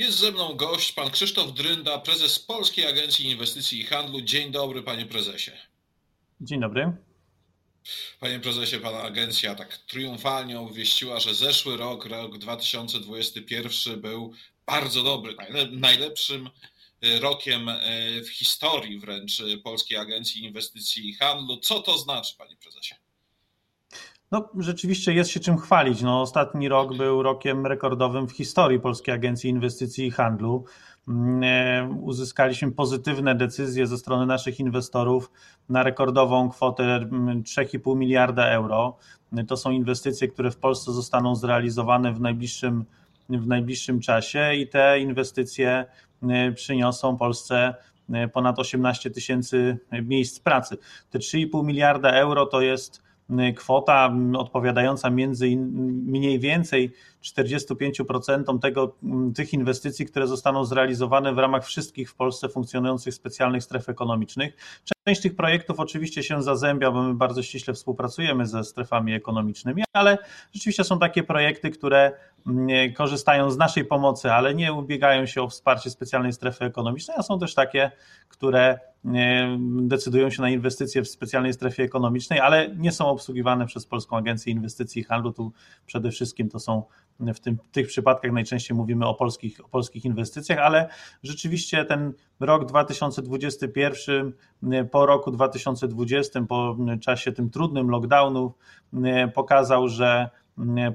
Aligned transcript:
Jest 0.00 0.18
ze 0.18 0.32
mną 0.32 0.54
gość, 0.54 0.92
pan 0.92 1.10
Krzysztof 1.10 1.54
Drynda, 1.54 1.98
prezes 1.98 2.38
Polskiej 2.38 2.86
Agencji 2.86 3.30
Inwestycji 3.30 3.80
i 3.80 3.84
Handlu. 3.84 4.20
Dzień 4.20 4.50
dobry, 4.52 4.82
panie 4.82 5.06
prezesie. 5.06 5.50
Dzień 6.40 6.60
dobry. 6.60 6.92
Panie 8.20 8.40
prezesie, 8.40 8.78
pana 8.78 9.02
agencja 9.02 9.54
tak 9.54 9.76
triumfalnie 9.76 10.60
obwieściła, 10.60 11.20
że 11.20 11.34
zeszły 11.34 11.76
rok, 11.76 12.04
rok 12.06 12.38
2021 12.38 14.00
był 14.00 14.32
bardzo 14.66 15.02
dobry, 15.02 15.36
najlepszym 15.70 16.50
e, 17.02 17.20
rokiem 17.20 17.68
e, 17.68 17.80
w 18.22 18.28
historii 18.28 18.98
wręcz 18.98 19.42
Polskiej 19.64 19.98
Agencji 19.98 20.44
Inwestycji 20.44 21.08
i 21.08 21.14
Handlu. 21.14 21.56
Co 21.56 21.80
to 21.80 21.98
znaczy, 21.98 22.34
panie 22.38 22.56
prezesie? 22.56 22.94
No, 24.30 24.48
rzeczywiście 24.58 25.12
jest 25.12 25.30
się 25.30 25.40
czym 25.40 25.58
chwalić. 25.58 26.02
No, 26.02 26.20
ostatni 26.20 26.68
rok 26.68 26.96
był 26.96 27.22
rokiem 27.22 27.66
rekordowym 27.66 28.28
w 28.28 28.32
historii 28.32 28.80
Polskiej 28.80 29.14
Agencji 29.14 29.50
Inwestycji 29.50 30.06
i 30.06 30.10
Handlu. 30.10 30.64
Mm, 31.08 31.42
e, 31.44 31.98
uzyskaliśmy 32.00 32.72
pozytywne 32.72 33.34
decyzje 33.34 33.86
ze 33.86 33.98
strony 33.98 34.26
naszych 34.26 34.60
inwestorów 34.60 35.30
na 35.68 35.82
rekordową 35.82 36.50
kwotę 36.50 36.82
3,5 36.82 37.86
mm, 37.86 37.98
miliarda 37.98 38.46
euro. 38.46 38.96
To 39.48 39.56
są 39.56 39.70
inwestycje, 39.70 40.28
które 40.28 40.50
w 40.50 40.56
Polsce 40.56 40.92
zostaną 40.92 41.36
zrealizowane 41.36 42.12
w 42.12 42.20
najbliższym, 42.20 42.84
w 43.28 43.46
najbliższym 43.46 44.00
czasie 44.00 44.54
i 44.54 44.68
te 44.68 45.00
inwestycje 45.00 45.84
e, 46.22 46.52
przyniosą 46.52 47.16
Polsce 47.16 47.74
e, 48.12 48.28
ponad 48.28 48.58
18 48.58 49.10
tysięcy 49.10 49.78
miejsc 50.02 50.40
pracy. 50.40 50.76
Te 51.10 51.18
3,5 51.18 51.64
miliarda 51.64 52.10
euro 52.10 52.46
to 52.46 52.60
jest 52.60 53.09
kwota 53.56 54.12
odpowiadająca 54.38 55.10
między 55.10 55.56
mniej 56.06 56.38
więcej 56.38 56.92
45% 57.22 58.58
tego, 58.58 58.96
tych 59.34 59.52
inwestycji, 59.52 60.06
które 60.06 60.26
zostaną 60.26 60.64
zrealizowane 60.64 61.34
w 61.34 61.38
ramach 61.38 61.66
wszystkich 61.66 62.10
w 62.10 62.14
Polsce 62.14 62.48
funkcjonujących 62.48 63.14
specjalnych 63.14 63.64
stref 63.64 63.88
ekonomicznych. 63.88 64.56
Część 65.06 65.20
tych 65.20 65.36
projektów 65.36 65.80
oczywiście 65.80 66.22
się 66.22 66.42
zazębia, 66.42 66.90
bo 66.90 67.02
my 67.02 67.14
bardzo 67.14 67.42
ściśle 67.42 67.74
współpracujemy 67.74 68.46
ze 68.46 68.64
strefami 68.64 69.14
ekonomicznymi, 69.14 69.82
ale 69.92 70.18
rzeczywiście 70.52 70.84
są 70.84 70.98
takie 70.98 71.22
projekty, 71.22 71.70
które 71.70 72.12
korzystają 72.96 73.50
z 73.50 73.56
naszej 73.56 73.84
pomocy, 73.84 74.32
ale 74.32 74.54
nie 74.54 74.72
ubiegają 74.72 75.26
się 75.26 75.42
o 75.42 75.48
wsparcie 75.48 75.90
specjalnej 75.90 76.32
strefy 76.32 76.64
ekonomicznej, 76.64 77.16
a 77.20 77.22
są 77.22 77.38
też 77.38 77.54
takie, 77.54 77.90
które 78.28 78.78
decydują 79.68 80.30
się 80.30 80.42
na 80.42 80.50
inwestycje 80.50 81.02
w 81.02 81.08
specjalnej 81.08 81.52
strefie 81.52 81.82
ekonomicznej, 81.82 82.40
ale 82.40 82.74
nie 82.76 82.92
są 82.92 83.06
obsługiwane 83.06 83.66
przez 83.66 83.86
Polską 83.86 84.16
Agencję 84.16 84.52
Inwestycji 84.52 85.02
i 85.02 85.04
Handlu. 85.04 85.32
Tu 85.32 85.52
przede 85.86 86.10
wszystkim 86.10 86.48
to 86.48 86.58
są 86.58 86.82
w 87.20 87.40
tym, 87.40 87.58
tych 87.72 87.86
przypadkach 87.86 88.32
najczęściej 88.32 88.76
mówimy 88.76 89.06
o 89.06 89.14
polskich, 89.14 89.64
o 89.64 89.68
polskich 89.68 90.04
inwestycjach, 90.04 90.58
ale 90.58 90.88
rzeczywiście 91.22 91.84
ten 91.84 92.12
rok 92.40 92.64
2021 92.64 94.32
po 94.90 95.06
roku 95.06 95.30
2020, 95.30 96.42
po 96.42 96.76
czasie 97.00 97.32
tym 97.32 97.50
trudnym 97.50 97.90
lockdownu 97.90 98.54
pokazał, 99.34 99.88
że 99.88 100.30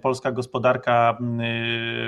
polska 0.02 0.32
gospodarka 0.32 1.18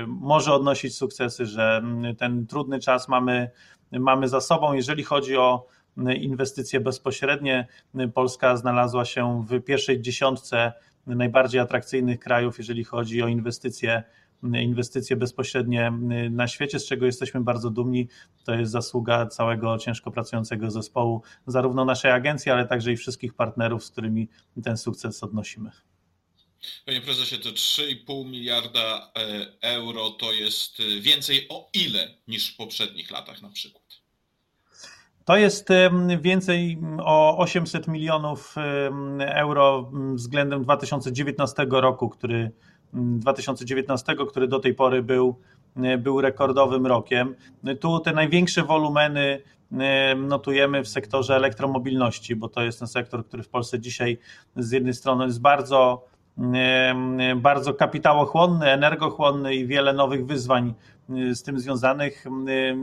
może 0.06 0.52
odnosić 0.52 0.96
sukcesy, 0.96 1.46
że 1.46 1.82
ten 2.18 2.46
trudny 2.46 2.80
czas 2.80 3.08
mamy, 3.08 3.50
mamy 3.92 4.28
za 4.28 4.40
sobą. 4.40 4.72
Jeżeli 4.72 5.04
chodzi 5.04 5.36
o 5.36 5.66
inwestycje 5.96 6.80
bezpośrednie, 6.80 7.66
Polska 8.14 8.56
znalazła 8.56 9.04
się 9.04 9.44
w 9.48 9.60
pierwszej 9.60 10.00
dziesiątce 10.00 10.72
najbardziej 11.06 11.60
atrakcyjnych 11.60 12.18
krajów, 12.18 12.58
jeżeli 12.58 12.84
chodzi 12.84 13.22
o 13.22 13.28
inwestycje 13.28 14.02
inwestycje 14.42 15.16
bezpośrednie 15.16 15.92
na 16.30 16.48
świecie, 16.48 16.78
z 16.78 16.86
czego 16.86 17.06
jesteśmy 17.06 17.40
bardzo 17.40 17.70
dumni. 17.70 18.08
To 18.44 18.54
jest 18.54 18.72
zasługa 18.72 19.26
całego 19.26 19.78
ciężko 19.78 20.10
pracującego 20.10 20.70
zespołu, 20.70 21.22
zarówno 21.46 21.84
naszej 21.84 22.10
agencji, 22.10 22.52
ale 22.52 22.66
także 22.66 22.92
i 22.92 22.96
wszystkich 22.96 23.34
partnerów, 23.34 23.84
z 23.84 23.90
którymi 23.90 24.28
ten 24.64 24.76
sukces 24.76 25.22
odnosimy. 25.22 25.70
Panie 26.86 27.00
prezesie, 27.00 27.38
te 27.38 27.48
3,5 27.48 28.26
miliarda 28.26 29.12
e, 29.16 29.46
euro 29.60 30.10
to 30.10 30.32
jest 30.32 30.82
więcej 31.00 31.46
o 31.48 31.70
ile 31.74 32.14
niż 32.28 32.54
w 32.54 32.56
poprzednich 32.56 33.10
latach 33.10 33.42
na 33.42 33.50
przykład? 33.50 33.97
To 35.28 35.36
jest 35.36 35.68
więcej 36.20 36.78
o 36.98 37.38
800 37.38 37.88
milionów 37.88 38.54
euro 39.18 39.90
względem 40.14 40.62
2019 40.62 41.66
roku, 41.70 42.08
który 42.08 42.50
2019, 42.92 44.14
który 44.28 44.48
do 44.48 44.58
tej 44.58 44.74
pory 44.74 45.02
był, 45.02 45.40
był 45.98 46.20
rekordowym 46.20 46.86
rokiem. 46.86 47.34
Tu 47.80 48.00
te 48.00 48.12
największe 48.12 48.62
wolumeny 48.62 49.42
notujemy 50.16 50.84
w 50.84 50.88
sektorze 50.88 51.36
elektromobilności, 51.36 52.36
bo 52.36 52.48
to 52.48 52.62
jest 52.62 52.78
ten 52.78 52.88
sektor, 52.88 53.26
który 53.26 53.42
w 53.42 53.48
Polsce 53.48 53.80
dzisiaj 53.80 54.18
z 54.56 54.70
jednej 54.70 54.94
strony 54.94 55.24
jest 55.24 55.40
bardzo, 55.40 56.04
bardzo 57.36 57.74
kapitałochłonny, 57.74 58.72
energochłonny 58.72 59.54
i 59.54 59.66
wiele 59.66 59.92
nowych 59.92 60.26
wyzwań 60.26 60.74
z 61.32 61.42
tym 61.42 61.60
związanych 61.60 62.24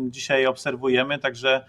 dzisiaj 0.09 0.45
obserwujemy, 0.45 1.19
także 1.19 1.65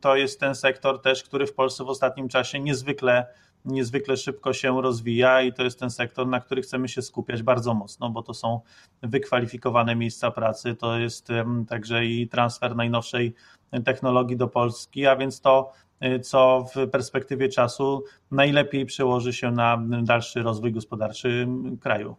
to 0.00 0.16
jest 0.16 0.40
ten 0.40 0.54
sektor 0.54 1.02
też, 1.02 1.22
który 1.22 1.46
w 1.46 1.54
Polsce 1.54 1.84
w 1.84 1.88
ostatnim 1.88 2.28
czasie 2.28 2.60
niezwykle 2.60 3.26
niezwykle 3.64 4.16
szybko 4.16 4.52
się 4.52 4.82
rozwija 4.82 5.42
i 5.42 5.52
to 5.52 5.64
jest 5.64 5.80
ten 5.80 5.90
sektor, 5.90 6.26
na 6.26 6.40
który 6.40 6.62
chcemy 6.62 6.88
się 6.88 7.02
skupiać 7.02 7.42
bardzo 7.42 7.74
mocno, 7.74 8.10
bo 8.10 8.22
to 8.22 8.34
są 8.34 8.60
wykwalifikowane 9.02 9.96
miejsca 9.96 10.30
pracy, 10.30 10.74
to 10.74 10.98
jest 10.98 11.28
także 11.68 12.04
i 12.06 12.28
transfer 12.28 12.76
najnowszej 12.76 13.34
technologii 13.84 14.36
do 14.36 14.48
Polski, 14.48 15.06
a 15.06 15.16
więc 15.16 15.40
to, 15.40 15.72
y, 16.04 16.20
co 16.20 16.66
w 16.74 16.90
perspektywie 16.90 17.48
czasu 17.48 18.04
najlepiej 18.30 18.86
przełoży 18.86 19.32
się 19.32 19.50
na 19.50 19.82
dalszy 20.02 20.42
rozwój 20.42 20.72
gospodarczy 20.72 21.48
kraju. 21.80 22.16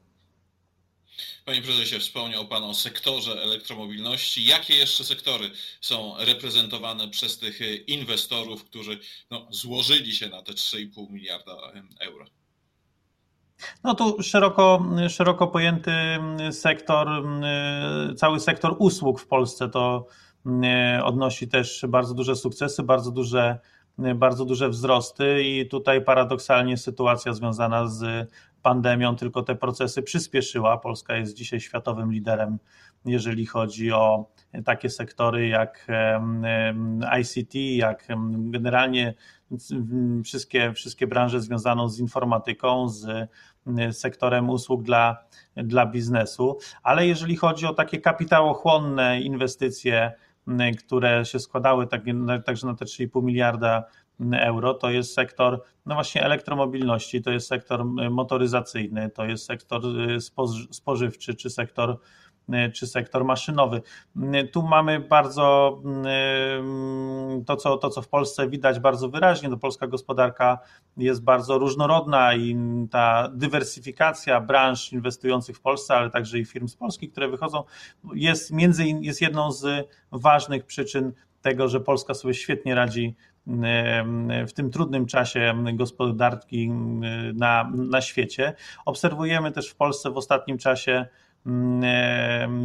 Panie 1.46 1.62
prezesie, 1.62 2.00
wspomniał 2.00 2.48
Pan 2.48 2.64
o 2.64 2.74
sektorze 2.74 3.32
elektromobilności. 3.32 4.46
Jakie 4.46 4.76
jeszcze 4.76 5.04
sektory 5.04 5.52
są 5.82 6.16
reprezentowane 6.20 7.08
przez 7.08 7.40
tych 7.40 7.60
inwestorów, 7.88 8.66
którzy 8.66 9.00
no, 9.32 9.48
złożyli 9.50 10.14
się 10.14 10.30
na 10.30 10.42
te 10.42 10.54
3,5 10.54 11.12
miliarda 11.12 11.56
euro? 12.00 12.26
No 13.84 13.96
tu 13.96 14.24
szeroko, 14.24 14.86
szeroko 15.10 15.48
pojęty 15.48 15.92
sektor, 16.52 17.08
cały 18.18 18.40
sektor 18.40 18.76
usług 18.80 19.22
w 19.22 19.28
Polsce 19.28 19.70
to 19.70 20.08
odnosi 21.04 21.48
też 21.48 21.86
bardzo 21.90 22.14
duże 22.14 22.36
sukcesy, 22.36 22.84
bardzo 22.84 23.12
duże 23.12 23.60
bardzo 24.16 24.46
duże 24.46 24.70
wzrosty 24.70 25.44
i 25.44 25.68
tutaj 25.68 26.04
paradoksalnie 26.04 26.78
sytuacja 26.78 27.34
związana 27.34 27.88
z 27.88 28.30
pandemią 28.62 29.16
tylko 29.16 29.44
te 29.44 29.56
procesy 29.56 30.04
przyspieszyła. 30.04 30.78
Polska 30.78 31.16
jest 31.16 31.34
dzisiaj 31.34 31.60
światowym 31.60 32.12
liderem, 32.12 32.60
jeżeli 33.06 33.46
chodzi 33.46 33.92
o 33.92 34.32
takie 34.66 34.90
sektory 34.90 35.48
jak 35.48 35.88
ICT, 37.22 37.56
jak 37.56 38.08
generalnie 38.28 39.14
wszystkie, 40.24 40.74
wszystkie 40.74 41.08
branże 41.08 41.42
związane 41.42 41.90
z 41.90 42.00
informatyką, 42.00 42.90
z 42.90 43.30
sektorem 43.92 44.50
usług 44.50 44.84
dla, 44.84 45.18
dla 45.56 45.86
biznesu, 45.86 46.58
ale 46.84 47.08
jeżeli 47.08 47.36
chodzi 47.36 47.66
o 47.66 47.74
takie 47.74 48.02
kapitałochłonne 48.02 49.22
inwestycje, 49.22 50.12
które 50.80 51.26
się 51.26 51.40
składały 51.40 51.88
tak, 51.88 52.02
także 52.46 52.68
na 52.68 52.76
te 52.76 52.86
3,5 52.86 53.24
miliarda 53.24 53.84
euro, 54.34 54.74
to 54.74 54.90
jest 54.90 55.14
sektor 55.14 55.64
no 55.86 55.96
właśnie 55.96 56.24
elektromobilności, 56.24 57.22
to 57.22 57.32
jest 57.32 57.48
sektor 57.48 57.86
motoryzacyjny, 58.12 59.10
to 59.10 59.26
jest 59.26 59.46
sektor 59.46 59.82
y, 59.86 60.18
spożywczy 60.72 61.36
czy 61.36 61.50
sektor 61.50 61.98
y, 62.50 62.72
czy 62.72 62.88
sektor 62.88 63.26
maszynowy. 63.26 63.82
Tu 64.52 64.62
mamy 64.62 65.00
bardzo 65.00 65.78
y, 67.42 67.46
to 67.46 67.56
co, 67.56 67.78
to, 67.78 67.90
co 67.90 68.02
w 68.02 68.08
Polsce 68.08 68.50
widać 68.50 68.80
bardzo 68.80 69.10
wyraźnie, 69.10 69.50
to 69.50 69.58
polska 69.58 69.88
gospodarka 69.88 70.60
jest 70.98 71.24
bardzo 71.24 71.58
różnorodna 71.58 72.36
i 72.36 72.58
ta 72.92 73.30
dywersyfikacja 73.34 74.42
branż 74.42 74.94
inwestujących 74.94 75.58
w 75.58 75.62
Polsce, 75.62 75.96
ale 75.96 76.10
także 76.10 76.40
i 76.40 76.46
firm 76.46 76.68
z 76.68 76.76
Polski, 76.76 77.10
które 77.10 77.30
wychodzą, 77.30 77.64
jest 78.14 78.52
między 78.52 78.86
jest 78.86 79.22
jedną 79.22 79.52
z 79.52 79.88
ważnych 80.12 80.66
przyczyn 80.66 81.14
tego, 81.42 81.68
że 81.68 81.80
Polska 81.80 82.14
sobie 82.14 82.34
świetnie 82.34 82.76
radzi 82.76 83.16
w 84.48 84.54
tym 84.54 84.72
trudnym 84.72 85.06
czasie 85.06 85.64
gospodarki 85.74 86.70
na, 87.34 87.72
na 87.76 88.02
świecie. 88.02 88.54
Obserwujemy 88.86 89.52
też 89.52 89.70
w 89.70 89.76
Polsce 89.76 90.12
w 90.12 90.18
ostatnim 90.18 90.58
czasie 90.58 91.06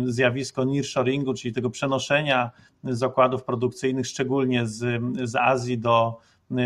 zjawisko 0.07 0.65
nearshoringu, 0.65 1.35
czyli 1.35 1.55
tego 1.55 1.71
przenoszenia 1.71 2.51
zakładów 2.85 3.45
produkcyjnych, 3.45 4.07
szczególnie 4.07 4.67
z, 4.67 5.03
z 5.31 5.37
Azji 5.37 5.79
do 5.79 6.19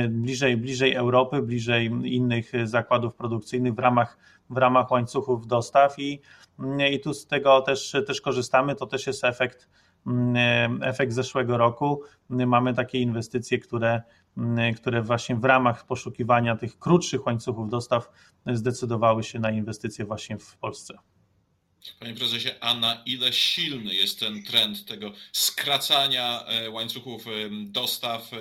bliżej, 0.08 0.56
bliżej 0.56 0.94
Europy, 0.94 1.42
bliżej 1.42 1.86
innych 2.04 2.52
zakładów 2.64 3.14
produkcyjnych 3.14 3.74
w 3.74 3.78
ramach, 3.78 4.18
w 4.50 4.56
ramach 4.56 4.90
łańcuchów 4.90 5.46
dostaw 5.46 5.98
i 5.98 6.20
i 6.90 7.00
tu 7.00 7.14
z 7.14 7.26
tego 7.26 7.60
też, 7.60 7.96
też 8.06 8.20
korzystamy. 8.20 8.74
To 8.74 8.86
też 8.86 9.06
jest 9.06 9.24
efekt, 9.24 9.68
efekt 10.82 11.12
zeszłego 11.12 11.56
roku. 11.56 12.02
Mamy 12.28 12.74
takie 12.74 12.98
inwestycje, 12.98 13.58
które, 13.58 14.02
które 14.76 15.02
właśnie 15.02 15.36
w 15.36 15.44
ramach 15.44 15.86
poszukiwania 15.86 16.56
tych 16.56 16.78
krótszych 16.78 17.26
łańcuchów 17.26 17.68
dostaw 17.68 18.10
zdecydowały 18.46 19.22
się 19.22 19.38
na 19.38 19.50
inwestycje 19.50 20.04
właśnie 20.04 20.38
w 20.38 20.56
Polsce. 20.56 20.98
Panie 22.00 22.14
prezesie, 22.14 22.48
a 22.60 22.74
na 22.74 23.02
ile 23.06 23.32
silny 23.32 23.94
jest 23.94 24.20
ten 24.20 24.42
trend 24.42 24.84
tego 24.84 25.12
skracania 25.32 26.44
e, 26.46 26.70
łańcuchów 26.70 27.26
e, 27.26 27.30
dostaw, 27.50 28.30
e, 28.32 28.38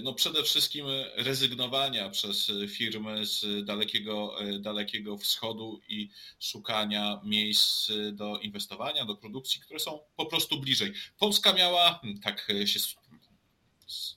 no 0.00 0.14
przede 0.14 0.42
wszystkim 0.42 0.86
rezygnowania 1.16 2.10
przez 2.10 2.52
firmy 2.68 3.26
z 3.26 3.64
dalekiego, 3.64 4.36
dalekiego 4.60 5.18
wschodu 5.18 5.80
i 5.88 6.10
szukania 6.40 7.20
miejsc 7.24 7.92
do 8.12 8.38
inwestowania, 8.38 9.04
do 9.04 9.16
produkcji, 9.16 9.60
które 9.60 9.80
są 9.80 10.00
po 10.16 10.26
prostu 10.26 10.60
bliżej. 10.60 10.92
Polska 11.18 11.52
miała, 11.52 12.00
tak 12.22 12.52
się 12.64 12.78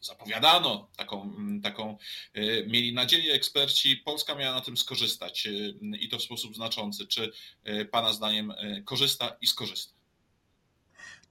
zapowiadano, 0.02 0.90
taką, 0.98 1.22
mm, 1.22 1.62
taką 1.62 1.98
y, 2.38 2.66
mieli 2.70 2.94
nadzieję 2.94 3.34
eksperci, 3.34 3.98
Polska 3.98 4.36
miała 4.36 4.56
na 4.56 4.62
tym 4.62 4.78
skorzystać 4.78 5.46
y, 5.46 5.74
i 6.00 6.10
to 6.10 6.18
w 6.18 6.24
sposób 6.24 6.56
znaczący. 6.56 7.08
Czy 7.08 7.32
y, 7.68 7.86
Pana 7.86 8.14
zdaniem 8.14 8.54
korzysta 8.86 9.38
i 9.42 9.48
skorzysta? 9.48 10.00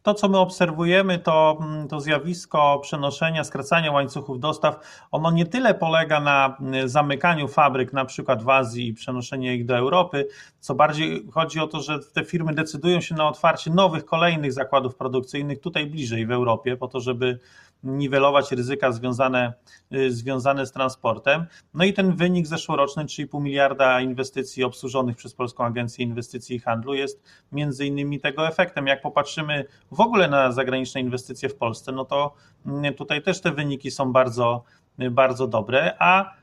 To, 0.03 0.15
co 0.15 0.29
my 0.29 0.39
obserwujemy, 0.39 1.19
to, 1.19 1.59
mm, 1.61 1.89
to 1.89 2.01
zjawisko 2.01 2.79
przenoszenia, 2.79 3.45
skracania 3.45 3.93
łańcuchów 3.93 4.41
dostaw, 4.41 4.81
ono 5.11 5.31
nie 5.31 5.47
tyle 5.47 5.75
polega 5.75 6.21
na 6.21 6.57
zamykaniu 6.85 7.49
fabryk, 7.49 7.93
na 7.93 8.05
przykład 8.05 8.43
w 8.43 8.49
Azji 8.49 8.89
i 8.89 8.95
przenoszeniu 8.95 9.53
ich 9.53 9.67
do 9.67 9.77
Europy, 9.77 10.29
co 10.61 10.75
bardziej 10.75 11.27
chodzi 11.33 11.61
o 11.61 11.67
to, 11.67 11.83
że 11.83 11.99
te 11.99 12.25
firmy 12.25 12.55
decydują 12.55 13.01
się 13.01 13.15
na 13.15 13.29
otwarcie 13.29 13.71
nowych, 13.71 14.05
kolejnych 14.05 14.53
zakładów 14.53 14.97
produkcyjnych 14.97 15.61
tutaj 15.61 15.87
bliżej 15.87 16.27
w 16.27 16.31
Europie, 16.31 16.77
po 16.77 16.89
to, 16.89 17.01
żeby 17.01 17.39
niwelować 17.83 18.53
ryzyka 18.53 18.93
związane, 18.93 19.53
y, 19.95 20.13
związane 20.13 20.67
z 20.67 20.73
transportem. 20.73 21.47
No 21.75 21.85
i 21.85 21.93
ten 21.93 22.17
wynik 22.17 22.47
zeszłoroczny, 22.47 23.05
3,5 23.05 23.41
miliarda 23.41 24.01
inwestycji 24.01 24.65
obsłużonych 24.65 25.17
przez 25.17 25.35
Polską 25.35 25.65
Agencję 25.65 26.05
Inwestycji 26.05 26.57
i 26.57 26.59
Handlu 26.59 26.95
jest 26.95 27.23
między 27.53 27.87
innymi 27.87 28.21
tego 28.21 28.49
efektem. 28.49 28.87
Jak 28.87 29.03
popatrzymy 29.03 29.65
w 29.91 30.01
ogóle 30.01 30.29
na 30.29 30.53
zagraniczne 30.53 31.01
inwestycje 31.01 31.49
w 31.49 31.57
Polsce, 31.57 31.93
no 31.93 32.05
to 32.05 32.35
mm, 32.67 32.95
tutaj 32.95 33.23
też 33.23 33.41
te 33.41 33.53
wyniki 33.53 33.91
są 33.91 34.13
bardzo, 34.13 34.65
bardzo 35.11 35.47
dobre, 35.47 35.97
a 35.99 36.39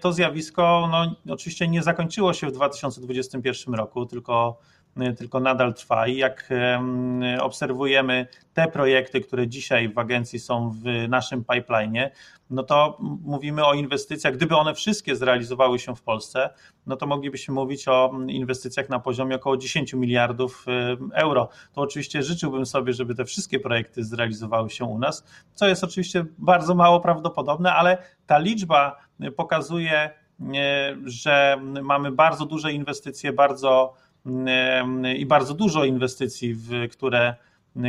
to 0.00 0.12
zjawisko 0.12 0.88
no, 0.92 1.32
oczywiście 1.34 1.68
nie 1.68 1.82
zakończyło 1.82 2.32
się 2.32 2.46
w 2.46 2.52
2021 2.52 3.74
roku, 3.74 4.06
tylko 4.06 4.58
Y, 4.81 4.81
tylko 5.18 5.40
nadal 5.40 5.74
trwa 5.74 6.06
i 6.06 6.16
jak 6.16 6.48
obserwujemy 7.40 8.26
te 8.54 8.68
projekty, 8.68 9.20
które 9.20 9.48
dzisiaj 9.48 9.88
w 9.88 9.98
agencji 9.98 10.38
są 10.38 10.70
w 10.70 11.08
naszym 11.08 11.44
pipeline, 11.44 12.10
no 12.52 12.62
to 12.62 12.98
mówimy 13.22 13.66
o 13.66 13.74
inwestycjach, 13.74 14.34
gdyby 14.34 14.56
one 14.56 14.74
wszystkie 14.74 15.16
zrealizowały 15.16 15.78
się 15.78 15.96
w 15.96 16.02
Polsce, 16.02 16.50
no 16.86 16.96
to 16.96 17.06
moglibyśmy 17.06 17.54
mówić 17.54 17.88
o 17.88 18.12
inwestycjach 18.28 18.88
na 18.88 18.98
poziomie 18.98 19.36
około 19.36 19.56
10 19.56 19.94
miliardów 19.94 20.66
y, 20.68 20.96
euro. 21.14 21.48
To 21.72 21.80
oczywiście 21.80 22.22
życzyłbym 22.22 22.66
sobie, 22.66 22.92
żeby 22.92 23.14
te 23.14 23.24
wszystkie 23.24 23.60
projekty 23.60 24.04
zrealizowały 24.04 24.70
się 24.70 24.84
u 24.84 24.98
nas, 24.98 25.24
co 25.54 25.68
jest 25.68 25.84
oczywiście 25.84 26.24
bardzo 26.38 26.74
mało 26.74 27.00
prawdopodobne, 27.00 27.74
ale 27.74 27.98
ta 28.26 28.38
liczba 28.38 28.96
pokazuje, 29.36 30.10
y, 30.40 30.44
że 31.04 31.60
mamy 31.82 32.12
bardzo 32.12 32.46
duże 32.46 32.72
inwestycje, 32.72 33.32
bardzo 33.32 33.94
i 35.16 35.26
bardzo 35.26 35.54
dużo 35.54 35.84
inwestycji, 35.84 36.54
w 36.54 36.70
które, 36.90 37.34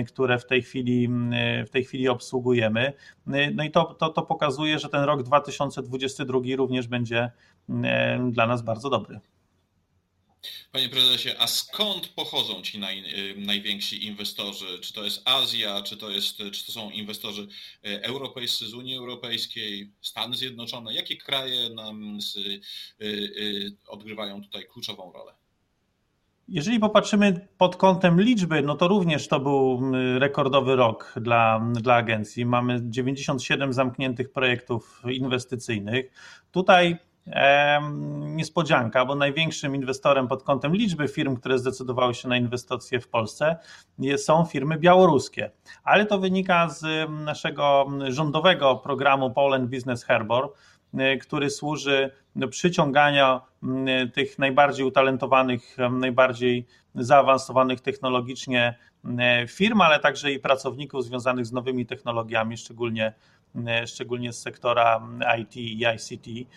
które 0.08 0.40
w 0.40 0.46
tej 0.46 0.62
chwili, 0.62 1.10
w 1.68 1.70
tej 1.70 1.84
chwili 1.84 2.08
obsługujemy. 2.08 2.94
No 3.54 3.64
i 3.64 3.72
to, 3.72 3.84
to, 3.94 4.10
to 4.10 4.22
pokazuje, 4.22 4.80
że 4.80 4.90
ten 4.90 5.04
rok 5.04 5.24
2022 5.24 6.40
również 6.56 6.88
będzie 6.88 7.32
dla 8.32 8.48
nas 8.48 8.62
bardzo 8.62 8.90
dobry. 8.90 9.20
Panie 10.72 10.90
prezesie, 10.90 11.30
a 11.40 11.48
skąd 11.48 12.08
pochodzą 12.08 12.62
ci 12.62 12.80
naj, 12.80 13.04
najwięksi 13.38 14.06
inwestorzy? 14.06 14.80
Czy 14.80 14.94
to 14.94 15.04
jest 15.04 15.22
Azja, 15.26 15.82
czy 15.82 15.98
to, 15.98 16.10
jest, 16.10 16.38
czy 16.38 16.66
to 16.66 16.72
są 16.72 16.90
inwestorzy 16.90 17.48
e, 17.84 18.04
europejscy 18.04 18.68
z 18.68 18.74
Unii 18.74 18.96
Europejskiej, 18.96 19.92
Stany 20.02 20.38
Zjednoczone? 20.38 20.94
Jakie 20.94 21.18
kraje 21.18 21.70
nam 21.70 22.22
z, 22.22 22.36
y, 22.36 22.62
y, 23.02 23.78
odgrywają 23.88 24.44
tutaj 24.44 24.68
kluczową 24.68 25.12
rolę? 25.12 25.34
Jeżeli 26.48 26.80
popatrzymy 26.80 27.48
pod 27.58 27.76
kątem 27.76 28.22
liczby, 28.22 28.62
no 28.62 28.76
to 28.76 28.88
również 28.88 29.28
to 29.28 29.40
był 29.40 29.80
mm, 29.82 30.18
rekordowy 30.18 30.76
rok 30.76 31.14
dla, 31.16 31.66
dla 31.74 31.96
agencji. 31.96 32.46
Mamy 32.46 32.80
97 32.84 33.74
zamkniętych 33.74 34.32
projektów 34.32 35.02
inwestycyjnych. 35.12 36.12
Tutaj 36.52 36.98
e, 37.28 37.82
niespodzianka, 38.20 39.06
bo 39.06 39.16
największym 39.16 39.76
inwestorem 39.76 40.28
pod 40.28 40.44
kątem 40.44 40.76
liczby 40.76 41.08
firm, 41.08 41.36
które 41.36 41.60
zdecydowały 41.60 42.14
się 42.14 42.28
na 42.28 42.38
inwestycje 42.38 43.00
w 43.00 43.08
Polsce, 43.08 43.56
są 44.18 44.46
firmy 44.46 44.78
białoruskie. 44.78 45.52
Ale 45.84 46.06
to 46.06 46.20
wynika 46.20 46.70
z 46.70 47.10
naszego 47.10 47.88
rządowego 48.08 48.76
programu 48.76 49.32
Poland 49.32 49.70
Business 49.70 50.04
Harbor, 50.04 50.54
który 51.22 51.50
służy 51.50 52.12
przyciągania 52.50 53.42
tych 54.14 54.40
najbardziej 54.40 54.86
utalentowanych, 54.86 55.78
najbardziej 55.92 56.66
zaawansowanych 56.96 57.82
technologicznie 57.82 58.78
firm, 59.48 59.82
ale 59.82 60.00
także 60.00 60.32
i 60.32 60.40
pracowników 60.40 61.06
związanych 61.06 61.46
z 61.46 61.52
nowymi 61.52 61.86
technologiami, 61.86 62.58
szczególnie, 62.58 63.14
szczególnie 63.86 64.34
z 64.34 64.42
sektora 64.42 65.08
IT 65.40 65.58
i 65.58 65.86
ICT. 65.96 66.50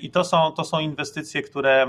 I 0.00 0.10
to 0.10 0.24
są, 0.24 0.52
to 0.52 0.64
są 0.64 0.80
inwestycje, 0.80 1.42
które, 1.42 1.86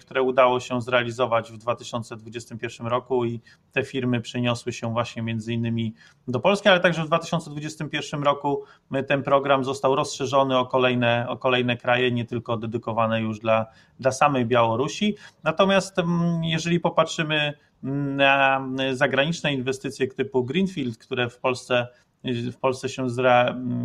które 0.00 0.22
udało 0.22 0.60
się 0.60 0.80
zrealizować 0.80 1.52
w 1.52 1.56
2021 1.56 2.86
roku 2.86 3.24
i 3.24 3.40
te 3.72 3.82
firmy 3.82 4.20
przeniosły 4.20 4.72
się 4.72 4.92
właśnie 4.92 5.22
między 5.22 5.52
innymi 5.52 5.94
do 6.28 6.40
Polski, 6.40 6.68
ale 6.68 6.80
także 6.80 7.02
w 7.04 7.06
2021 7.06 8.22
roku 8.22 8.64
ten 9.08 9.22
program 9.22 9.64
został 9.64 9.96
rozszerzony 9.96 10.58
o 10.58 10.66
kolejne, 10.66 11.26
o 11.28 11.36
kolejne 11.36 11.76
kraje, 11.76 12.12
nie 12.12 12.24
tylko 12.24 12.56
dedykowane 12.56 13.20
już 13.20 13.38
dla, 13.38 13.66
dla 14.00 14.12
samej 14.12 14.46
Białorusi. 14.46 15.16
Natomiast 15.44 15.96
jeżeli 16.42 16.80
popatrzymy 16.80 17.52
na 18.16 18.68
zagraniczne 18.92 19.52
inwestycje 19.52 20.08
typu 20.08 20.44
Greenfield, 20.44 20.98
które 20.98 21.30
w 21.30 21.38
Polsce 21.38 21.88
w 22.24 22.56
Polsce 22.56 22.88
się 22.88 23.06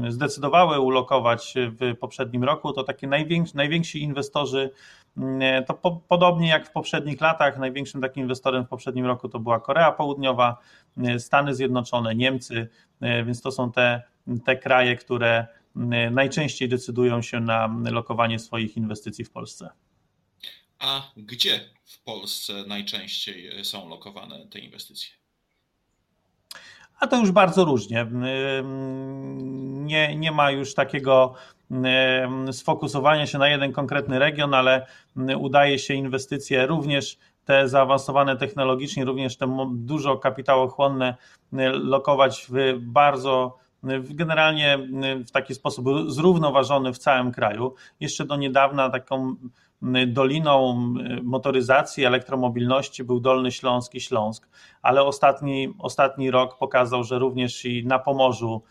zdecydowały 0.10 0.79
ulokować 0.79 1.53
w 1.56 1.98
poprzednim 1.98 2.44
roku, 2.44 2.74
to 2.74 2.84
takie 2.84 3.08
najwięksi, 3.08 3.58
najwięksi 3.58 4.01
inwestorzy, 4.01 4.72
mm, 5.17 5.65
to 5.65 5.74
po, 5.74 5.91
podobnie 6.08 6.50
jak 6.50 6.67
w 6.67 6.72
poprzednich 6.72 7.22
latach, 7.22 7.58
największym 7.58 8.01
takim 8.01 8.24
inwestorem 8.24 8.65
w 8.65 8.70
poprzednim 8.70 9.06
roku 9.06 9.29
to 9.29 9.39
była 9.39 9.60
Korea 9.60 9.91
Południowa, 9.91 10.58
mm, 10.98 11.20
Stany 11.20 11.56
Zjednoczone, 11.56 12.15
Niemcy, 12.15 12.67
mm, 13.01 13.25
więc 13.25 13.41
to 13.41 13.51
są 13.51 13.72
te, 13.72 14.03
te 14.46 14.56
kraje, 14.56 14.96
które 14.96 15.48
najczęściej 16.12 16.70
decydują 16.70 17.22
się 17.22 17.39
na 17.39 17.75
lokowanie 17.91 18.39
swoich 18.39 18.77
inwestycji 18.77 19.25
w 19.25 19.32
Polsce. 19.32 19.70
A 20.79 21.12
gdzie 21.17 21.60
w 21.84 22.03
Polsce 22.03 22.53
najczęściej 22.67 23.65
są 23.65 23.89
lokowane 23.89 24.48
te 24.48 24.60
inwestycje? 24.60 25.27
A 27.00 27.08
to 27.08 27.18
już 27.18 27.32
bardzo 27.32 27.66
różnie. 27.66 28.08
Nie, 29.74 30.16
nie 30.16 30.32
ma 30.32 30.51
już 30.51 30.74
takiego 30.74 31.34
sfokusowania 32.51 33.27
się 33.27 33.38
na 33.38 33.48
jeden 33.48 33.72
konkretny 33.72 34.20
region, 34.20 34.54
ale 34.54 34.86
udaje 35.39 35.80
się 35.80 35.94
inwestycje 35.94 36.68
również 36.68 37.18
te 37.46 37.70
zaawansowane 37.70 38.38
technologicznie, 38.38 39.06
również 39.06 39.38
te 39.38 39.68
dużo 39.75 40.18
kapitałochłonne 40.18 41.16
lokować 41.72 42.48
w 42.50 42.75
bardzo 42.80 43.58
generalnie 44.10 44.77
w 45.27 45.32
taki 45.32 45.56
sposób 45.56 45.86
zrównoważony 46.08 46.94
w 46.94 46.98
całym 46.98 47.32
kraju. 47.32 47.75
Jeszcze 48.00 48.25
do 48.25 48.36
niedawna 48.36 48.89
taką 48.89 49.36
doliną 50.08 50.76
motoryzacji, 51.24 52.06
elektromobilności 52.06 53.04
był 53.04 53.20
Dolny 53.20 53.52
Śląsk 53.52 53.96
i 53.96 54.02
Śląsk, 54.02 54.50
ale 54.82 55.04
ostatni, 55.04 55.74
ostatni 55.80 56.32
rok 56.32 56.58
pokazał, 56.58 57.04
że 57.04 57.20
również 57.20 57.66
i 57.66 57.86
na 57.86 58.00
Pomorzu 58.00 58.64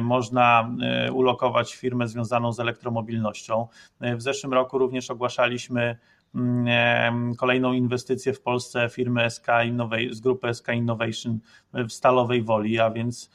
można 0.00 0.70
ulokować 1.12 1.74
firmę 1.74 2.08
związaną 2.08 2.52
z 2.52 2.60
elektromobilnością. 2.60 3.66
W 4.00 4.22
zeszłym 4.22 4.52
roku 4.52 4.78
również 4.78 5.10
ogłaszaliśmy 5.10 5.98
kolejną 7.38 7.72
inwestycję 7.72 8.32
w 8.32 8.42
Polsce 8.42 8.88
firmy 8.88 9.30
SK 9.30 9.46
z 10.10 10.20
grupy 10.20 10.54
SK 10.54 10.68
Innovation 10.74 11.38
w 11.72 11.92
Stalowej 11.92 12.42
Woli, 12.42 12.80
a 12.80 12.90
więc 12.90 13.30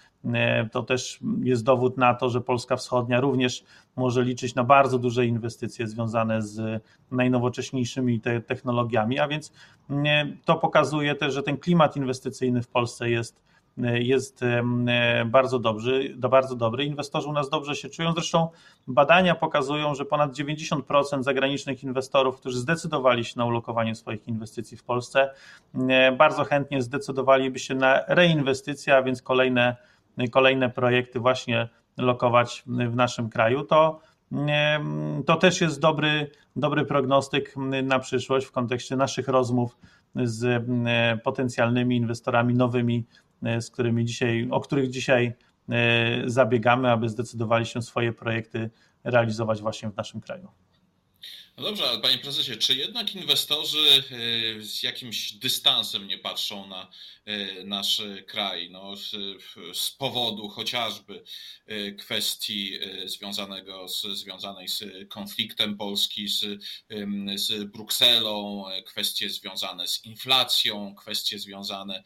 to 0.72 0.84
też 0.84 1.20
jest 1.44 1.64
dowód 1.64 1.98
na 1.98 2.14
to, 2.14 2.30
że 2.30 2.42
Polska 2.42 2.76
Wschodnia 2.76 3.20
również 3.20 3.64
może 3.96 4.24
liczyć 4.24 4.56
na 4.56 4.64
bardzo 4.64 5.00
duże 5.00 5.26
inwestycje 5.26 5.88
związane 5.88 6.42
z 6.42 6.84
najnowocześniejszymi 7.12 8.20
te 8.22 8.42
technologiami, 8.42 9.20
a 9.20 9.28
więc 9.28 9.54
to 10.46 10.56
pokazuje 10.56 11.16
też, 11.16 11.34
że 11.34 11.44
ten 11.44 11.58
klimat 11.58 11.98
inwestycyjny 11.98 12.62
w 12.62 12.68
Polsce 12.68 13.10
jest 13.10 13.44
jest 13.94 14.42
bardzo 15.26 15.60
dobry, 15.60 16.16
bardzo 16.18 16.56
dobry. 16.56 16.86
Inwestorzy 16.86 17.30
u 17.30 17.34
nas 17.34 17.50
dobrze 17.50 17.76
się 17.76 17.90
czują. 17.90 18.14
Zresztą 18.14 18.50
badania 18.88 19.36
pokazują, 19.36 19.96
że 19.96 20.06
ponad 20.06 20.32
90% 20.32 21.24
zagranicznych 21.24 21.84
inwestorów, 21.84 22.38
którzy 22.40 22.60
zdecydowali 22.60 23.26
się 23.26 23.34
na 23.38 23.46
ulokowanie 23.46 23.96
swoich 23.96 24.28
inwestycji 24.28 24.78
w 24.78 24.84
Polsce, 24.84 25.30
bardzo 26.18 26.44
chętnie 26.44 26.82
zdecydowaliby 26.82 27.60
się 27.60 27.76
na 27.76 28.00
reinwestycje, 28.08 28.96
a 28.96 29.04
więc 29.04 29.22
kolejne, 29.22 29.76
kolejne 30.32 30.70
projekty 30.70 31.20
właśnie 31.20 31.70
lokować 31.98 32.64
w 32.68 32.96
naszym 32.96 33.30
kraju. 33.30 33.64
To 33.64 34.00
to 35.26 35.36
też 35.36 35.62
jest 35.62 35.80
dobry, 35.80 36.32
dobry 36.56 36.86
prognostyk 36.86 37.56
na 37.84 38.00
przyszłość 38.00 38.46
w 38.46 38.52
kontekście 38.52 38.96
naszych 38.96 39.28
rozmów 39.28 39.78
z 40.16 40.66
potencjalnymi 41.24 41.98
inwestorami 41.98 42.54
nowymi 42.54 43.06
E, 43.44 43.62
z 43.62 43.72
którymi 43.72 44.06
dzisiaj, 44.06 44.48
o 44.52 44.60
których 44.60 44.90
dzisiaj 44.90 45.34
e, 45.70 46.30
zabiegamy, 46.30 46.92
aby 46.92 47.10
zdecydowali 47.10 47.66
się 47.66 47.82
swoje 47.82 48.14
projekty 48.14 48.70
realizować 49.04 49.62
właśnie 49.62 49.90
w 49.90 49.96
naszym 49.96 50.22
kraju. 50.22 50.48
No 51.58 51.64
dobrze, 51.64 51.90
ale 51.90 52.00
panie 52.00 52.18
prezesie, 52.18 52.58
czy 52.58 52.76
jednak 52.76 53.16
inwestorzy 53.16 54.04
e, 54.12 54.62
z 54.62 54.84
jakimś 54.84 55.34
dystansem 55.34 56.08
nie 56.08 56.18
patrzą 56.18 56.68
na 56.68 56.92
e, 57.26 57.64
nasz 57.64 58.02
kraj? 58.28 58.70
No, 58.72 58.94
z 59.74 59.92
powodu 59.92 60.50
chociażby 60.50 61.24
e, 61.66 61.92
kwestii 61.92 62.80
związanego 63.06 63.88
z, 63.88 64.02
związanej 64.02 64.68
z 64.68 64.84
konfliktem 65.10 65.78
Polski 65.78 66.28
z, 66.28 66.46
z 67.36 67.64
Brukselą, 67.72 68.66
kwestie 68.86 69.30
związane 69.30 69.88
z 69.88 70.06
inflacją, 70.06 70.96
kwestie 70.96 71.40
związane 71.40 72.04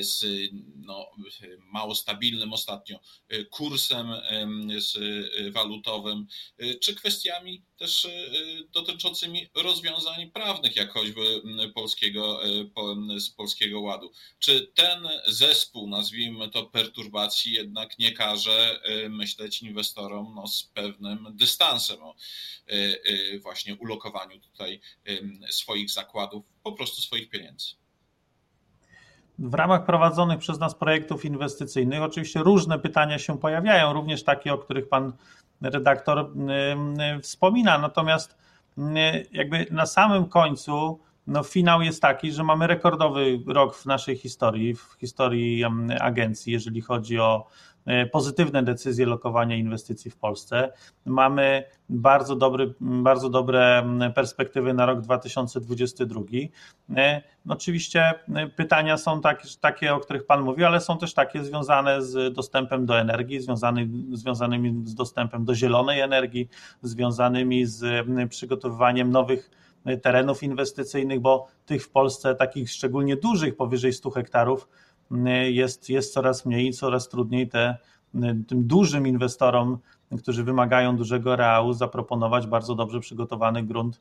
z 0.00 0.24
no, 0.76 1.10
mało 1.58 1.94
stabilnym 1.94 2.52
ostatnio 2.52 3.00
kursem 3.50 4.08
walutowym, 5.50 6.26
czy 6.80 6.94
kwestiami 6.94 7.62
też 7.78 8.06
dotyczącymi 8.72 9.46
rozwiązań 9.54 10.30
prawnych, 10.30 10.76
jak 10.76 10.90
choćby 10.90 11.42
polskiego, 11.74 12.44
e, 12.44 12.48
polskiego 13.36 13.80
ładu. 13.80 14.12
Czy 14.38 14.72
ten 14.74 15.08
zespół, 15.26 15.88
nazwijmy 15.88 16.50
to 16.50 16.64
perturbacji, 16.64 17.52
jednak 17.52 17.98
nie 17.98 18.12
każe 18.12 18.80
e, 18.82 19.08
myśleć 19.08 19.62
inwestorom 19.62 20.32
no, 20.36 20.46
z 20.46 20.64
pewnym 20.64 21.26
dystansem 21.30 22.02
o 22.02 22.14
e, 22.66 23.38
właśnie 23.38 23.74
ulokowaniu 23.74 24.40
tutaj 24.40 24.80
swoich 25.50 25.90
zakładów, 25.90 26.44
po 26.62 26.72
prostu 26.72 27.02
swoich 27.02 27.28
pieniędzy? 27.28 27.74
W 29.38 29.54
ramach 29.54 29.86
prowadzonych 29.86 30.38
przez 30.38 30.58
nas 30.58 30.74
projektów 30.74 31.24
inwestycyjnych 31.24 32.02
oczywiście 32.02 32.40
różne 32.40 32.78
pytania 32.78 33.18
się 33.18 33.38
pojawiają, 33.38 33.92
również 33.92 34.24
takie, 34.24 34.52
o 34.52 34.58
których 34.58 34.88
pan 34.88 35.12
redaktor 35.60 36.32
wspomina. 37.22 37.78
Natomiast 37.78 38.36
jakby 39.32 39.66
na 39.70 39.86
samym 39.86 40.26
końcu 40.26 41.00
no, 41.26 41.42
finał 41.42 41.82
jest 41.82 42.02
taki, 42.02 42.32
że 42.32 42.44
mamy 42.44 42.66
rekordowy 42.66 43.38
rok 43.46 43.76
w 43.76 43.86
naszej 43.86 44.16
historii, 44.16 44.74
w 44.74 44.96
historii 45.00 45.64
agencji, 46.00 46.52
jeżeli 46.52 46.80
chodzi 46.80 47.18
o 47.18 47.46
pozytywne 48.12 48.62
decyzje 48.62 49.06
lokowania 49.06 49.56
inwestycji 49.56 50.10
w 50.10 50.16
Polsce. 50.16 50.72
Mamy 51.04 51.64
bardzo, 51.88 52.36
dobry, 52.36 52.74
bardzo 52.80 53.30
dobre 53.30 53.84
perspektywy 54.14 54.74
na 54.74 54.86
rok 54.86 55.00
2022. 55.00 56.20
E, 56.96 57.22
oczywiście 57.48 58.12
e, 58.34 58.46
pytania 58.46 58.96
są 58.96 59.20
takie, 59.20 59.48
takie, 59.60 59.94
o 59.94 60.00
których 60.00 60.26
Pan 60.26 60.42
mówił, 60.42 60.66
ale 60.66 60.80
są 60.80 60.98
też 60.98 61.14
takie 61.14 61.44
związane 61.44 62.02
z 62.02 62.34
dostępem 62.34 62.86
do 62.86 62.98
energii, 62.98 63.40
związany, 63.40 63.88
związanymi 64.12 64.82
z 64.84 64.94
dostępem 64.94 65.44
do 65.44 65.54
zielonej 65.54 66.00
energii, 66.00 66.48
związanymi 66.82 67.66
z 67.66 68.06
przygotowywaniem 68.30 69.10
nowych 69.10 69.50
terenów 70.02 70.42
inwestycyjnych, 70.42 71.20
bo 71.20 71.48
tych 71.66 71.84
w 71.84 71.90
Polsce 71.90 72.34
takich 72.34 72.70
szczególnie 72.70 73.16
dużych, 73.16 73.56
powyżej 73.56 73.92
100 73.92 74.10
hektarów, 74.10 74.68
jest, 75.50 75.88
jest 75.88 76.12
coraz 76.12 76.46
mniej 76.46 76.68
i 76.68 76.72
coraz 76.72 77.08
trudniej 77.08 77.48
te, 77.48 77.76
tym 78.48 78.66
dużym 78.66 79.06
inwestorom, 79.06 79.78
którzy 80.18 80.44
wymagają 80.44 80.96
dużego 80.96 81.36
reału, 81.36 81.72
zaproponować 81.72 82.46
bardzo 82.46 82.74
dobrze 82.74 83.00
przygotowany 83.00 83.62
grunt. 83.62 84.00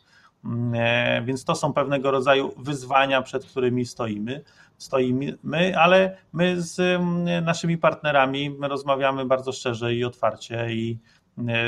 Więc 1.26 1.44
to 1.46 1.56
są 1.56 1.74
pewnego 1.74 2.12
rodzaju 2.12 2.54
wyzwania, 2.58 3.22
przed 3.22 3.46
którymi 3.46 3.86
stoimy, 3.86 4.44
stoimy, 4.78 5.38
ale 5.78 6.18
my 6.34 6.62
z 6.62 7.02
naszymi 7.46 7.78
partnerami 7.78 8.56
rozmawiamy 8.62 9.26
bardzo 9.26 9.52
szczerze 9.52 9.96
i 9.96 10.04
otwarcie 10.04 10.74
i 10.74 10.98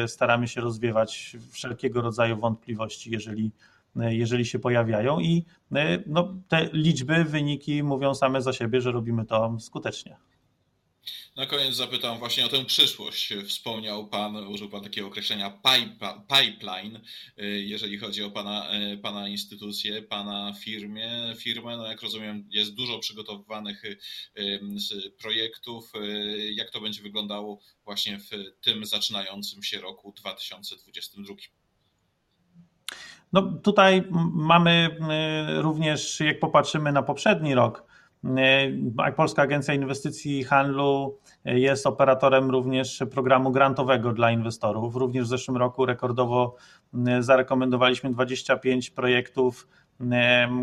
staramy 0.07 0.47
się 0.47 0.61
rozwiewać 0.61 1.37
wszelkiego 1.51 2.01
rodzaju 2.01 2.37
wątpliwości, 2.37 3.11
jeżeli 3.11 3.51
E, 3.51 3.70
jeżeli 3.95 4.45
się 4.45 4.59
pojawiają 4.59 5.19
i 5.19 5.45
e, 5.75 6.03
no, 6.07 6.33
te 6.47 6.69
liczby, 6.73 7.23
wyniki 7.23 7.83
mówią 7.83 8.15
same 8.15 8.41
za 8.41 8.53
siebie, 8.53 8.81
że 8.81 8.91
robimy 8.91 9.25
to 9.25 9.57
skutecznie. 9.59 10.17
Na 11.35 11.45
koniec 11.45 11.75
zapytam 11.75 12.19
właśnie 12.19 12.45
o 12.45 12.49
tę 12.49 12.65
przyszłość. 12.65 13.33
Wspomniał 13.47 14.07
Pan, 14.07 14.35
użył 14.35 14.69
Pan 14.69 14.83
takiego 14.83 15.07
określenia 15.07 15.61
pipeline, 16.27 16.99
e, 17.37 17.45
jeżeli 17.45 17.97
chodzi 17.97 18.23
o 18.23 18.31
Pana, 18.31 18.71
pana 19.01 19.27
instytucję, 19.27 20.01
Pana 20.01 20.53
firmie, 20.59 21.33
firmę. 21.37 21.77
No 21.77 21.87
jak 21.87 22.01
rozumiem, 22.01 22.47
jest 22.49 22.73
dużo 22.73 22.99
przygotowywanych 22.99 23.83
projektów. 25.17 25.91
Jak 26.51 26.71
to 26.71 26.81
będzie 26.81 27.01
wyglądało 27.01 27.59
właśnie 27.85 28.19
w 28.19 28.29
tym 28.61 28.85
zaczynającym 28.85 29.63
się 29.63 29.81
roku 29.81 30.13
2022? 30.17 31.60
No 33.33 33.41
tutaj 33.41 34.03
mamy 34.33 34.97
y, 35.57 35.61
również, 35.61 36.19
jak 36.19 36.39
popatrzymy 36.39 36.91
na 36.91 37.03
poprzedni 37.03 37.55
rok, 37.55 37.83
y, 38.25 39.13
Polska 39.15 39.41
Agencja 39.41 39.73
Inwestycji 39.73 40.39
i 40.39 40.43
Handlu 40.43 41.17
y, 41.47 41.59
jest 41.59 41.87
operatorem 41.87 42.51
również 42.51 43.03
programu 43.11 43.51
grantowego 43.51 44.13
dla 44.13 44.31
inwestorów. 44.31 44.95
Również 44.95 45.25
w 45.25 45.29
zeszłym 45.29 45.57
roku 45.57 45.85
rekordowo 45.85 46.55
zarekomendowaliśmy 47.19 48.11
25 48.11 48.89
projektów, 48.89 49.67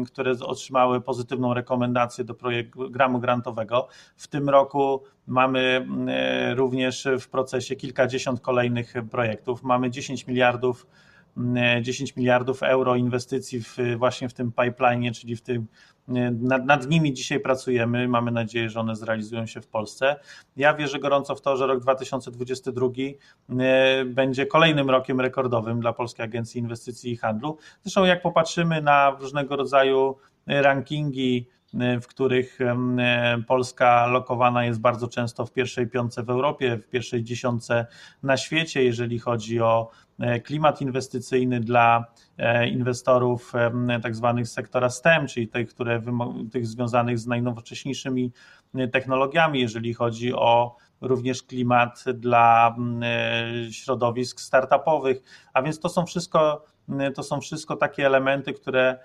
które 0.06 0.32
otrzymały 0.32 1.00
pozytywną 1.00 1.54
rekomendację 1.54 2.24
do 2.24 2.34
programu 2.34 3.18
grantowego. 3.18 3.88
W 4.16 4.28
tym 4.28 4.48
roku 4.48 5.02
mamy 5.26 5.86
również 6.54 7.08
w 7.20 7.28
procesie 7.28 7.76
kilkadziesiąt 7.76 8.40
kolejnych 8.40 8.94
projektów. 9.10 9.62
Mamy 9.62 9.90
10 9.90 10.26
miliardów 10.26 10.86
10 11.82 12.16
miliardów 12.16 12.62
euro 12.62 12.96
inwestycji 12.96 13.62
w, 13.62 13.76
właśnie 13.96 14.28
w 14.28 14.34
tym 14.34 14.52
pipeline, 14.52 15.14
czyli 15.14 15.36
w 15.36 15.42
tym, 15.42 15.66
nad, 16.40 16.64
nad, 16.66 16.88
nimi 16.88 17.12
dzisiaj 17.12 17.40
pracujemy. 17.40 18.08
Mamy 18.08 18.30
nadzieję, 18.30 18.70
że 18.70 18.80
one 18.80 18.96
zrealizują 18.96 19.46
się 19.46 19.60
w 19.60 19.66
Polsce. 19.66 20.16
Ja 20.56 20.74
wierzę 20.74 20.98
gorąco 20.98 21.34
w 21.34 21.40
to, 21.40 21.56
że 21.56 21.66
rok 21.66 21.80
2022 21.80 22.86
e, 23.58 24.04
będzie 24.04 24.46
kolejnym 24.46 24.90
rokiem 24.90 25.20
rekordowym 25.20 25.80
dla 25.80 25.92
Polskiej 25.92 26.24
Agencji 26.24 26.60
Inwestycji 26.60 27.12
i 27.12 27.16
Handlu. 27.16 27.58
Zresztą, 27.82 28.04
jak 28.04 28.22
popatrzymy 28.22 28.82
na 28.82 29.16
różnego 29.20 29.56
rodzaju 29.56 30.16
rankingi, 30.46 31.46
w 31.74 32.06
których 32.06 32.58
Polska 33.46 34.06
lokowana 34.06 34.64
jest 34.64 34.80
bardzo 34.80 35.08
często 35.08 35.46
w 35.46 35.52
pierwszej 35.52 35.86
piątce 35.86 36.22
w 36.22 36.30
Europie, 36.30 36.76
w 36.76 36.88
pierwszej 36.88 37.24
dziesiątce 37.24 37.86
na 38.22 38.36
świecie, 38.36 38.84
jeżeli 38.84 39.18
chodzi 39.18 39.60
o 39.60 39.90
e, 40.18 40.40
klimat 40.40 40.80
inwestycyjny 40.80 41.60
dla 41.60 42.04
e, 42.38 42.68
inwestorów 42.68 43.52
tak 44.02 44.16
zwanych 44.16 44.48
sektora 44.48 44.90
STEM, 44.90 45.26
czyli 45.26 45.48
tych, 45.48 45.68
które, 45.68 46.02
tych 46.52 46.66
związanych 46.66 47.18
z 47.18 47.26
najnowocześniejszymi 47.26 48.32
e, 48.74 48.88
technologiami, 48.88 49.60
jeżeli 49.60 49.94
chodzi 49.94 50.34
o 50.34 50.76
również 51.00 51.42
klimat 51.42 52.04
dla 52.14 52.76
środowisk 53.70 54.40
startupowych, 54.40 55.22
a 55.52 55.62
więc 55.62 55.80
to 55.80 55.88
są 55.88 56.06
wszystko, 56.06 56.64
to 57.14 57.22
są 57.22 57.40
wszystko 57.40 57.76
takie 57.76 58.06
elementy, 58.06 58.52
które 58.52 58.98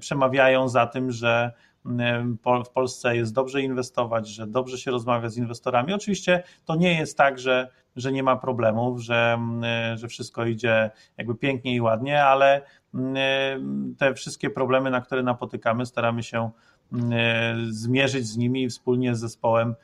przemawiają 0.00 0.68
za 0.68 0.86
tym, 0.86 1.10
że 1.10 1.52
w 2.64 2.68
Polsce 2.74 3.16
jest 3.16 3.34
dobrze 3.34 3.62
inwestować, 3.62 4.28
że 4.28 4.46
dobrze 4.46 4.78
się 4.78 4.90
rozmawia 4.90 5.28
z 5.28 5.36
inwestorami. 5.36 5.92
Oczywiście 5.92 6.42
to 6.64 6.74
nie 6.74 6.98
jest 6.98 7.18
tak, 7.18 7.38
że, 7.38 7.68
że 7.96 8.12
nie 8.12 8.22
ma 8.22 8.36
problemów, 8.36 9.00
że, 9.00 9.38
że 9.94 10.08
wszystko 10.08 10.44
idzie 10.44 10.90
jakby 11.16 11.34
pięknie 11.34 11.74
i 11.74 11.80
ładnie, 11.80 12.24
ale 12.24 12.62
te 13.98 14.14
wszystkie 14.14 14.50
problemy, 14.50 14.90
na 14.90 15.00
które 15.00 15.22
napotykamy, 15.22 15.86
staramy 15.86 16.22
się 16.22 16.50
zmierzyć 17.68 18.26
z 18.26 18.36
nimi 18.36 18.62
i 18.62 18.68
wspólnie 18.68 19.14
z 19.14 19.20
zespołem 19.20 19.74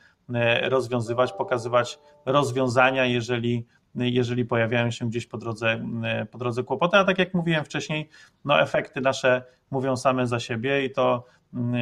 rozwiązywać, 0.63 1.33
pokazywać 1.33 1.99
rozwiązania, 2.25 3.05
jeżeli 3.05 3.65
jeżeli 3.95 4.45
pojawiają 4.45 4.91
się 4.91 5.09
gdzieś 5.09 5.25
po 5.25 5.37
drodze, 5.37 5.85
po 6.31 6.37
drodze 6.37 6.63
kłopoty, 6.63 6.97
a 6.97 7.03
tak 7.03 7.19
jak 7.19 7.33
mówiłem 7.33 7.65
wcześniej, 7.65 8.09
no 8.45 8.61
efekty 8.61 9.01
nasze 9.01 9.43
mówią 9.71 9.97
same 9.97 10.27
za 10.27 10.39
siebie 10.39 10.85
i 10.85 10.91
to 10.91 11.25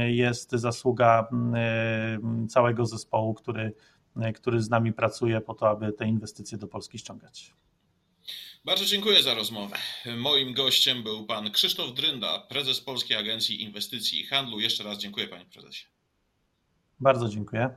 jest 0.08 0.52
zasługa 0.52 1.28
całego 2.50 2.86
zespołu, 2.86 3.34
który, 3.34 3.74
który 4.36 4.62
z 4.62 4.70
nami 4.70 4.94
pracuje 4.94 5.42
po 5.42 5.54
to, 5.54 5.70
aby 5.70 5.94
te 5.94 6.08
inwestycje 6.08 6.58
do 6.58 6.68
Polski 6.68 7.00
ściągać. 7.00 7.54
Bardzo 8.66 8.86
dziękuję 8.86 9.24
za 9.24 9.34
rozmowę. 9.34 9.76
Moim 10.18 10.54
gościem 10.54 11.04
był 11.04 11.26
pan 11.26 11.52
Krzysztof 11.52 11.94
Drynda, 11.94 12.40
prezes 12.40 12.82
Polskiej 12.82 13.18
Agencji 13.18 13.62
Inwestycji 13.64 14.22
i 14.22 14.26
Handlu. 14.26 14.60
Jeszcze 14.60 14.84
raz 14.84 14.98
dziękuję 14.98 15.28
panie 15.28 15.46
prezesie. 15.46 15.86
Bardzo 17.00 17.30
dziękuję. 17.30 17.70